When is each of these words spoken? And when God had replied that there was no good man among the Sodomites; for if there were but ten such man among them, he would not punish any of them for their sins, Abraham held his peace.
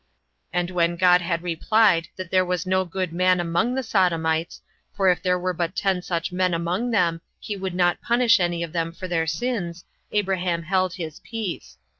And 0.51 0.71
when 0.71 0.95
God 0.95 1.21
had 1.21 1.43
replied 1.43 2.07
that 2.15 2.31
there 2.31 2.43
was 2.43 2.65
no 2.65 2.85
good 2.85 3.13
man 3.13 3.39
among 3.39 3.75
the 3.75 3.83
Sodomites; 3.83 4.59
for 4.97 5.09
if 5.09 5.21
there 5.21 5.37
were 5.37 5.53
but 5.53 5.75
ten 5.75 6.01
such 6.01 6.31
man 6.31 6.55
among 6.55 6.89
them, 6.89 7.21
he 7.39 7.55
would 7.55 7.75
not 7.75 8.01
punish 8.01 8.39
any 8.39 8.63
of 8.63 8.73
them 8.73 8.93
for 8.93 9.07
their 9.07 9.27
sins, 9.27 9.85
Abraham 10.11 10.63
held 10.63 10.93
his 10.93 11.19
peace. 11.19 11.77